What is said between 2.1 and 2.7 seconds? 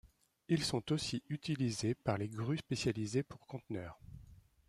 les grues